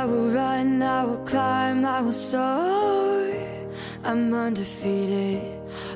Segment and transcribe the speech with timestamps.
[0.00, 3.26] I will run, I will climb, I will soar.
[4.04, 5.42] I'm undefeated.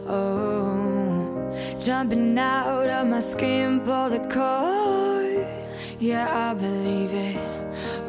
[0.07, 5.47] Oh, jumping out of my skin, pull the cord.
[6.01, 7.37] Yeah, I believe it.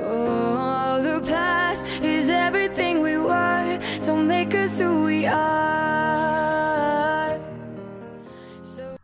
[0.02, 3.80] Oh, the past is everything we were.
[4.04, 6.12] Don't make us who we are.
[8.64, 8.98] So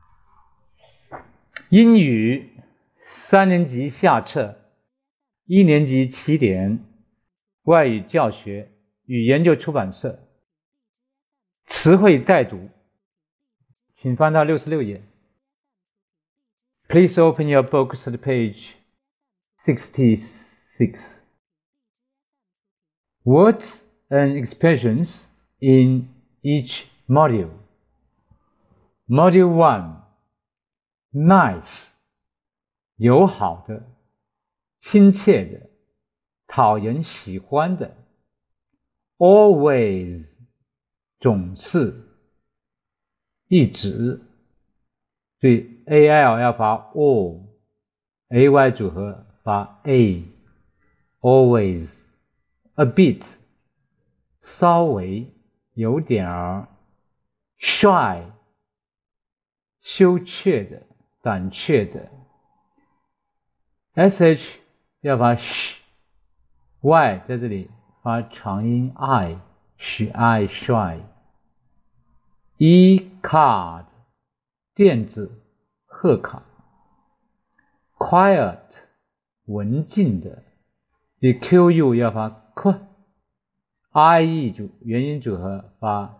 [1.69, 2.49] 英语
[3.23, 4.55] 三年级下册，
[5.45, 6.85] 一年级起点，
[7.63, 8.71] 外语教学
[9.05, 10.19] 与研究出版社。
[11.65, 12.69] 词汇带读，
[13.97, 15.01] 请翻到六十六页。
[16.87, 18.57] Please open your books at page
[19.65, 20.97] sixty-six.
[23.25, 23.65] Words
[24.09, 25.09] and expressions
[25.59, 26.07] in
[26.41, 26.71] each
[27.07, 27.49] module.
[29.09, 30.01] Module one.
[31.11, 31.87] Nice.
[32.95, 33.83] 友好的、
[34.82, 35.70] 亲切的、
[36.46, 37.96] 讨人喜欢的
[39.16, 40.24] ，always
[41.20, 42.08] 总是、
[43.48, 44.20] 一直，
[45.40, 53.22] 所以 a l 要发 o，a y 组合发 a，always，a bit
[54.58, 55.32] 稍微、
[55.74, 56.68] 有点儿
[57.58, 58.24] ，shy
[59.80, 60.82] 羞怯的、
[61.22, 62.10] 胆怯的。
[63.94, 64.61] sh
[65.02, 67.68] 要发 sh，y 在这里
[68.02, 71.00] 发长音 i，sh i shy，e
[73.20, 73.86] card
[74.76, 75.42] 电子
[75.86, 76.44] 贺卡
[77.98, 78.60] ，quiet
[79.46, 80.44] 文静的，
[81.18, 86.14] 以 qu 要发 q，ie 组元音组合发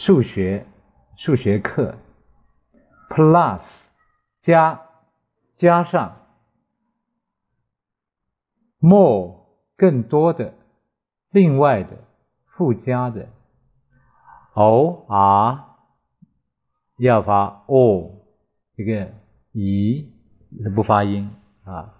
[0.05, 0.67] 数学，
[1.17, 1.95] 数学课
[3.09, 3.61] ，plus
[4.43, 4.81] 加
[5.57, 6.27] 加上
[8.79, 10.53] ，more 更多的，
[11.31, 11.97] 另外的，
[12.55, 13.29] 附加的
[14.53, 15.63] ，or
[16.99, 18.11] 要发 o
[18.77, 19.11] 这个
[19.53, 20.05] 咦
[20.75, 21.31] 不发音
[21.63, 21.95] 啊，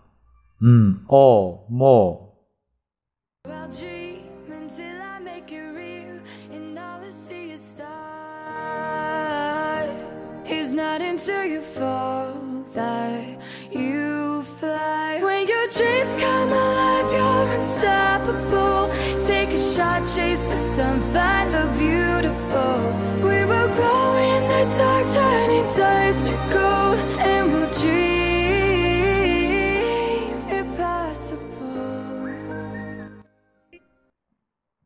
[0.61, 2.24] 嗯，or more。
[11.14, 12.34] until you fall
[12.74, 13.38] that
[13.70, 15.20] you fly.
[15.22, 18.90] When your dreams come alive, you're unstoppable.
[19.26, 22.80] Take a shot, chase the sun, find the beautiful.
[23.22, 28.50] We will glow in the dark, turning dust to gold, and we'll dream
[30.50, 31.38] impossible.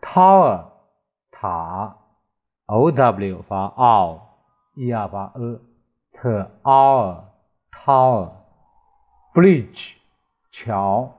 [0.00, 0.66] tower
[1.32, 1.96] 塔
[2.66, 6.28] ，o w 发 o，e r 发 e，t
[6.62, 7.24] our
[7.72, 8.30] tower
[9.34, 9.94] bridge
[10.52, 11.12] 桥，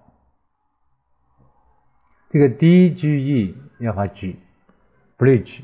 [2.29, 4.37] 这个 d g e 要发 g
[5.17, 5.63] bridge。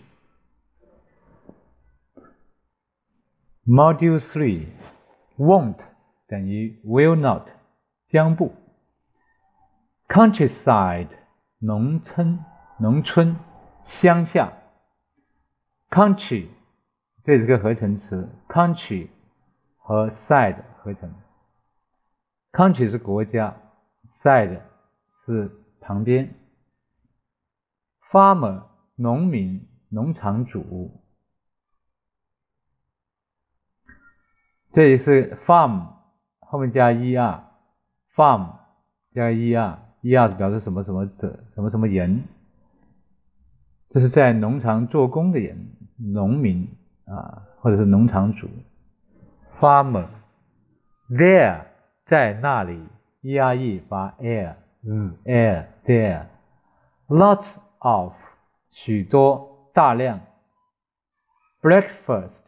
[3.65, 4.65] Module three
[5.38, 5.77] won't
[6.27, 7.47] 等于 will not
[8.09, 8.53] 将不。
[10.09, 11.16] Countryside
[11.59, 12.44] 农村
[12.80, 13.36] 农村
[13.88, 14.54] 乡下。
[15.89, 16.50] Country
[17.24, 19.07] 这是个合成词，country
[19.77, 21.13] 和 side 合成。
[22.51, 23.56] Country 是国家
[24.21, 24.62] ，side
[25.25, 25.51] 是
[25.81, 26.36] 旁边。
[28.12, 28.63] Farmer
[28.95, 31.01] 农民农场主。
[34.74, 35.94] 这里是 farm
[36.39, 38.57] 后面加 er，farm
[39.13, 42.24] 加 er 是表示什么什么者，什么什么人，
[43.89, 45.68] 这是在农场做工的人，
[45.98, 46.68] 农民
[47.06, 48.48] 啊，或者是农场主
[49.59, 51.62] ，farmer，there
[52.06, 52.81] 在那里
[53.24, 54.56] ，ere 发 air，
[54.88, 56.25] 嗯，air there。
[57.07, 57.45] lots
[57.80, 58.13] of
[58.71, 60.21] 许多大量
[61.62, 62.42] ，breakfast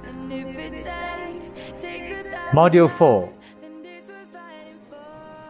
[0.06, 1.52] And if it takes,
[1.82, 2.12] takes
[2.54, 3.32] Module 4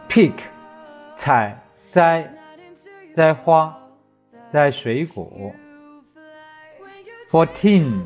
[0.08, 0.34] Peak
[1.18, 1.61] 采
[1.93, 2.33] 摘
[3.15, 3.77] 摘花，
[4.51, 5.53] 摘水果。
[7.29, 8.03] Fourteen，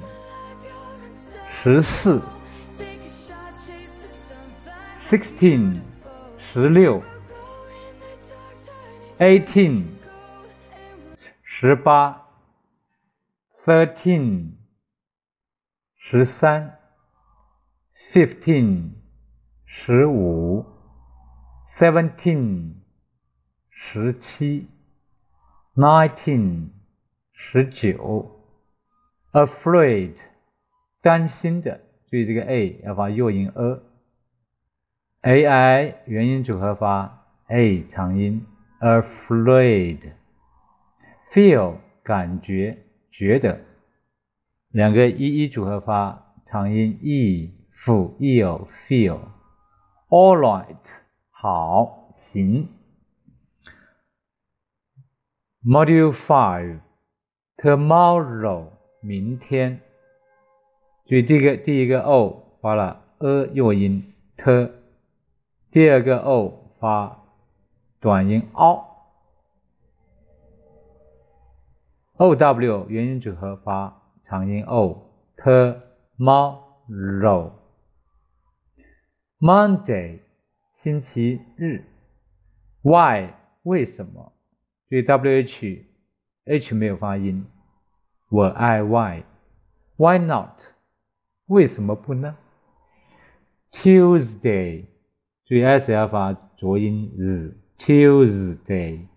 [1.62, 2.22] 十四。
[5.10, 5.82] Sixteen，
[6.54, 7.04] 十六。
[9.20, 9.86] Eighteen，
[11.44, 12.28] 十八。
[13.66, 14.54] Thirteen，
[15.98, 16.80] 十三。
[18.14, 18.94] Fifteen，
[19.66, 20.66] 十五。
[21.78, 22.76] Seventeen。
[23.93, 24.67] 十七
[25.77, 26.71] ，nineteen，
[27.33, 28.41] 十九
[29.33, 30.15] ，afraid，
[31.03, 31.81] 担心的，
[32.11, 33.49] 注意这个 a 要发弱音
[35.23, 38.45] a，a i 元音组合发 a 长音
[38.81, 42.79] ，afraid，feel 感觉
[43.13, 43.61] 觉得，
[44.73, 47.53] 两个 e e 组合发长音 e
[47.85, 50.77] feel feel，all right，
[51.31, 52.69] 好，行。
[55.69, 56.79] Module Five
[57.57, 58.69] Tomorrow
[59.01, 59.81] 明天，
[61.07, 64.71] 注意第一个第一个 o 发了 a 弱音 t，
[65.73, 67.21] 第二个 o 发
[67.99, 68.87] 短音 o，o
[72.37, 75.03] w 元音组合发长音 o
[75.37, 76.61] tomorrow
[79.41, 80.21] Monday
[80.85, 81.83] 星期日
[82.83, 83.31] ，Why
[83.65, 84.36] 为什么？
[84.89, 85.85] 注意 w h
[86.45, 87.47] h 没有发音，
[88.31, 90.61] 我爱 y，why not
[91.47, 92.37] 为什么不呢
[93.73, 94.85] ？Tuesday
[95.45, 99.09] 注意 s 要发浊音日 Tuesday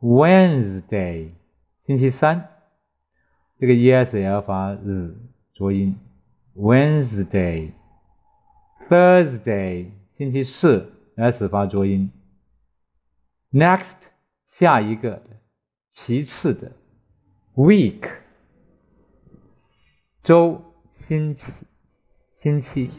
[0.00, 1.32] Wednesday
[1.84, 2.48] 星期三
[3.58, 5.16] 这个 e s 也要发日
[5.52, 5.98] 浊音
[6.56, 7.72] Wednesday
[8.88, 12.10] Thursday 星期四 s 发浊音
[13.52, 13.97] Next
[14.58, 15.22] 下一个的，
[15.94, 16.72] 其次的
[17.54, 18.10] ，week，
[20.24, 20.60] 周，
[21.06, 21.42] 星期，
[22.42, 22.98] 星期。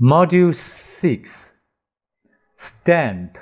[0.00, 0.54] Module
[1.00, 1.28] 6
[2.58, 3.32] Stamp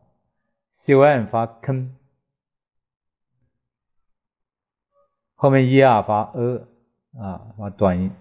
[0.85, 1.93] con 发 con，
[5.35, 6.67] 后面 er 发 a，
[7.19, 8.13] 啊，发短音，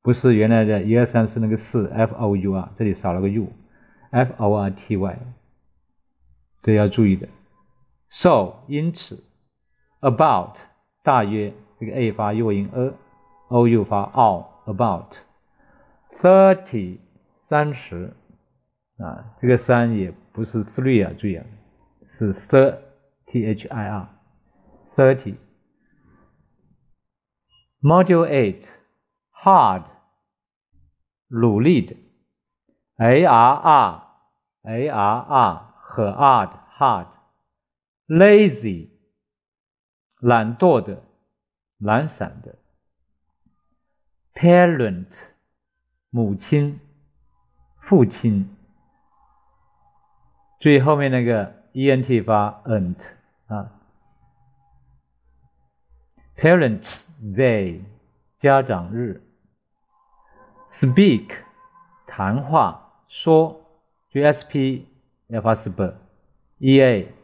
[0.07, 3.49] 不是原来的一二三四那个四 f o u 啊，这里少了个 u。
[4.13, 5.19] f o r t y，
[6.63, 7.27] 这要注意的。
[8.09, 9.25] so 因此
[9.99, 10.59] ，about
[11.03, 15.13] 大约这个 a 发弱音 a，o u 发 o，about
[16.15, 16.99] thirty
[17.49, 18.15] 三十
[18.99, 21.45] 啊，这个三也不是 three 啊，注意啊，
[22.17, 22.77] 是 thir
[23.27, 24.09] t h i r
[24.95, 25.35] thirty。
[27.83, 28.63] Module eight
[29.43, 29.83] hard
[31.29, 31.97] 努力的。
[32.99, 34.03] A R R
[34.63, 37.07] A R R 和 hard hard
[38.09, 38.89] lazy
[40.21, 41.03] 懒惰的
[41.79, 42.57] 懒散的
[44.35, 45.07] parent
[46.11, 46.81] 母亲
[47.81, 48.57] 父亲
[50.61, 52.97] 注意后面那个 e n t 发 ent
[53.47, 53.73] 啊
[56.37, 57.83] parents day
[58.41, 59.23] 家长日
[60.81, 61.29] speak
[62.07, 62.83] 谈话。
[63.09, 63.61] 说
[64.11, 64.89] ，G S P
[65.29, 67.15] 要发 sp，E A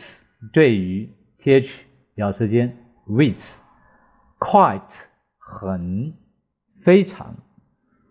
[0.53, 1.71] 对于 T H
[2.17, 2.77] 咬舌尖
[3.07, 4.83] ，with，quite
[5.39, 6.13] 很
[6.85, 7.37] 非常，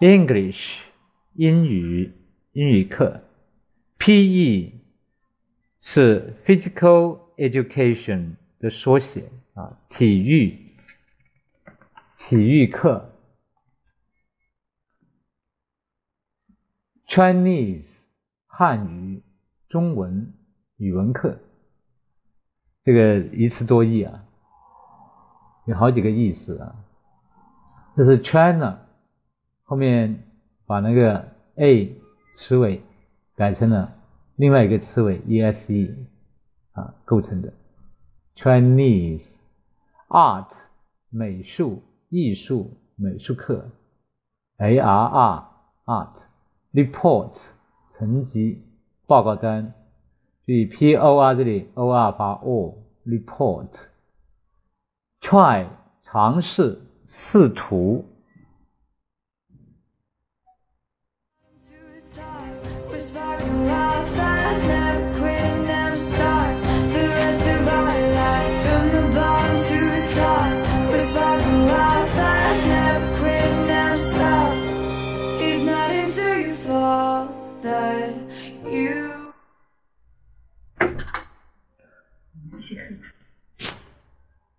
[0.00, 0.58] English
[1.34, 2.12] 英语
[2.52, 3.22] 英语课
[3.98, 4.80] ，P.E.
[5.82, 10.74] 是 Physical Education 的缩写啊，体育
[12.28, 13.06] 体育课。
[17.06, 17.84] Chinese
[18.46, 19.22] 汉语
[19.68, 20.32] 中文
[20.76, 21.40] 语文课，
[22.84, 24.24] 这个一词多义啊。
[25.70, 26.74] 有好几个意思啊，
[27.96, 28.78] 这是 China
[29.62, 30.24] 后面
[30.66, 31.94] 把那个 a
[32.36, 32.82] 词尾
[33.36, 33.92] 改成了
[34.34, 35.94] 另外一个词尾 ese
[36.72, 37.52] 啊构成的。
[38.34, 39.22] Chinese
[40.08, 40.48] art
[41.08, 43.70] 美术艺术美术课。
[44.58, 45.44] Arr
[45.84, 46.14] art
[46.72, 47.34] report
[47.96, 48.64] 成绩
[49.06, 49.72] 报告单，
[50.44, 53.68] 注意 por 这里 or 发 o report。
[55.20, 55.66] Try
[56.02, 58.04] 尝试试图。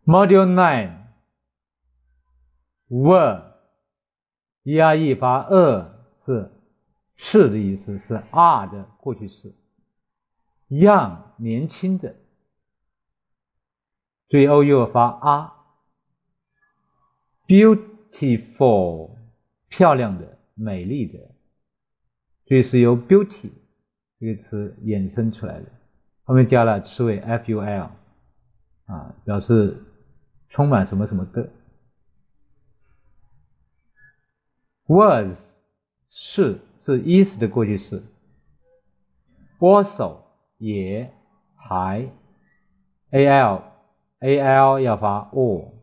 [0.04, 0.98] Module Nine
[2.90, 5.94] were，e r e 发 e
[6.26, 6.52] 是
[7.18, 9.54] 是的意思，是 are 的过去式。
[10.70, 12.16] young 年轻的，
[14.28, 15.52] 注意 o u 发 r。
[17.46, 19.18] beautiful
[19.70, 21.20] 漂亮的、美丽的，
[22.46, 23.52] 这是由 beauty
[24.20, 25.68] 这个词衍生出来的，
[26.24, 27.92] 后面加了词尾 f u l
[28.88, 29.86] 啊，表示。
[30.52, 31.50] 充满什么什么的
[34.88, 35.38] ，was
[36.10, 38.04] 是是 is 的过去式。
[39.60, 40.24] also
[40.58, 41.12] 也
[41.56, 42.10] 还
[43.12, 43.62] al
[44.20, 45.74] al 要发 o。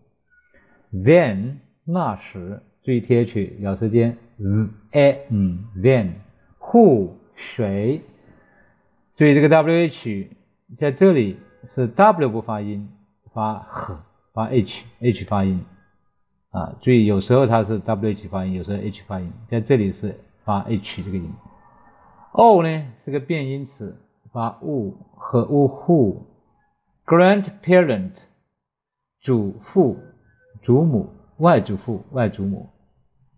[0.92, 6.12] then 那时注意 th 咬舌尖 z 嗯 then
[6.58, 8.02] who 谁
[9.16, 10.28] 注意这个 wh
[10.78, 11.38] 在这里
[11.75, 12.90] 是 w 不发音
[13.32, 14.07] 发 h
[14.38, 15.64] 发 h h 发音
[16.50, 21.28] 啊注意有时候它是 wh 发音有时候 h 发音在这里是发 h 这个音
[22.30, 23.97] o 呢是个变音词
[24.33, 26.23] 发 u 和 u who
[27.04, 28.12] grandparent
[29.23, 29.99] 祖父
[30.62, 32.71] 祖母外祖父外祖母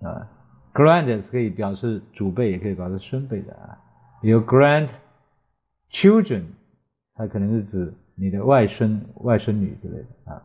[0.03, 0.29] 啊
[0.75, 3.79] ，grand 是可以表示祖辈，也可以表示孙辈的啊。
[4.21, 6.45] 有 grandchildren，
[7.15, 10.43] 它可能是指你的外孙、外孙女之类的啊。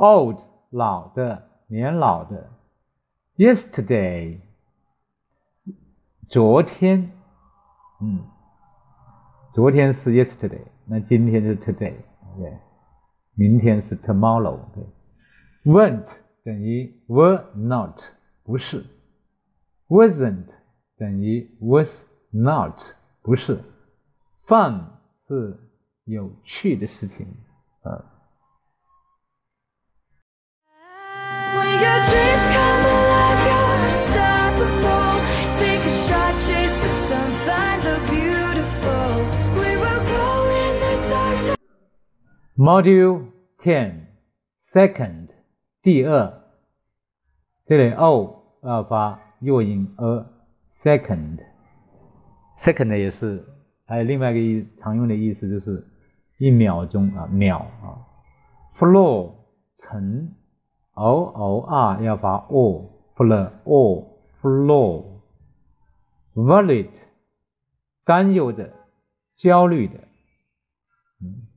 [0.00, 0.38] old
[0.70, 2.50] 老的、年老的。
[3.36, 4.40] yesterday
[6.28, 7.12] 昨天，
[8.00, 8.24] 嗯，
[9.54, 11.94] 昨天是 yesterday，那今天是 today，
[12.38, 12.58] 对，
[13.34, 14.84] 明天是 tomorrow，对。
[15.64, 16.06] weren't
[16.44, 18.00] 等于 were not
[18.42, 18.86] 不是，
[19.88, 20.46] wasn't
[20.96, 21.88] 等于 was
[22.30, 22.78] not
[23.22, 23.62] 不是，
[24.46, 24.84] fun
[25.28, 25.58] 是
[26.04, 27.26] 有趣的事情
[27.82, 28.09] 啊。
[42.58, 43.26] Module
[43.62, 44.06] Ten
[44.72, 45.28] Second
[45.82, 46.32] 第二，
[47.66, 53.44] 这里 o 要发弱音 a，second，second 也是，
[53.84, 55.86] 还有另外一个意常用的意思就是
[56.38, 58.00] 一秒钟啊秒啊。
[58.78, 59.34] floor
[59.78, 60.30] 层
[60.93, 64.07] ，o o r 要发 o，floor o
[64.41, 65.11] floor。
[66.33, 66.89] worried
[68.05, 68.71] 担忧的，
[69.37, 69.99] 焦虑的。
[71.21, 71.47] 嗯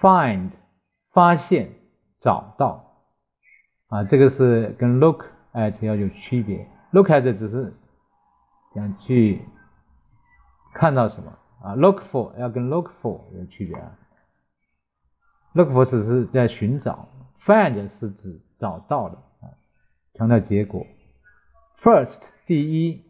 [0.00, 0.50] ，find
[1.12, 1.72] 发现，
[2.20, 2.84] 找到。
[3.88, 7.74] 啊，这个是跟 look at 要有区别，look at 只是
[8.74, 9.44] 想去
[10.72, 13.98] 看到什么啊，look for 要跟 look for 有区别啊
[15.52, 17.08] ，look for 只是在寻找
[17.44, 19.58] ，find 是指找到的啊，
[20.14, 20.86] 强调结果。
[21.82, 23.02] First 第一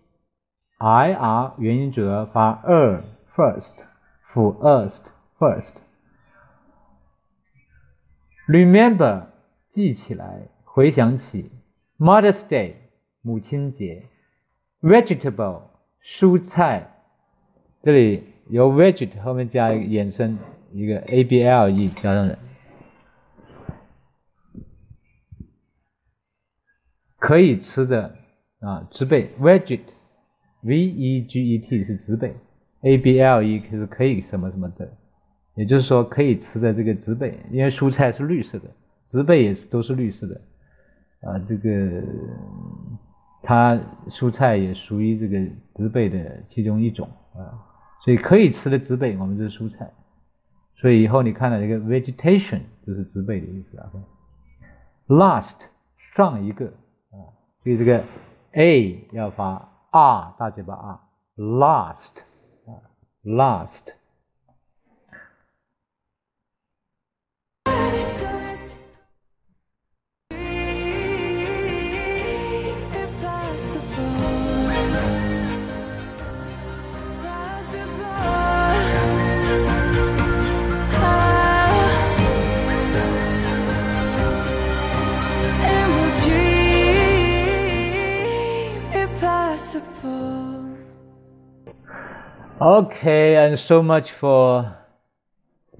[0.78, 3.74] ，I R 元音组合发 er，first
[4.32, 5.02] 辅 first
[5.38, 5.74] first。
[8.48, 9.26] Remember
[9.74, 10.48] 记起来。
[10.64, 11.50] 回想起
[11.98, 12.76] Mother's Day
[13.20, 14.04] 母亲节
[14.80, 15.64] ，vegetable
[16.18, 16.94] 蔬菜，
[17.82, 20.38] 这里由 veget 后面加一个衍生
[20.72, 22.38] 一个 a b l e 加上的，
[27.22, 28.16] 可以吃的
[28.58, 29.78] 啊植被 veget
[30.60, 32.34] v e g e t 是植被
[32.80, 34.90] a b l e 是可以什么什么的，
[35.54, 38.64] 也就是说可以吃的这个植被，因为蔬菜是绿色的，
[39.12, 40.40] 植被也是都是绿色的。
[41.20, 42.02] 啊，这个
[43.40, 43.80] 它
[44.10, 45.38] 蔬菜也属于这个
[45.76, 47.54] 植被的其中一种啊，
[48.04, 49.92] 所以可以吃的植被，我们就是蔬菜。
[50.74, 53.92] 所以以后你看到这个 vegetation 就是植被的意思啊。
[55.06, 55.54] Last
[56.16, 56.72] 上一个，
[57.62, 58.04] 所以这个
[58.52, 62.20] a 要发 r 大嘴巴 r，last
[62.66, 62.82] 啊
[63.24, 64.01] ，last。
[93.02, 94.76] Okay, and so much for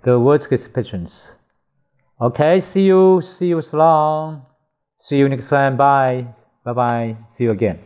[0.04, 1.12] the words expressions.
[2.20, 4.46] Okay, see you, see you so long.
[4.98, 5.76] See you next time.
[5.76, 6.26] Bye.
[6.64, 7.16] Bye bye.
[7.38, 7.78] See you again.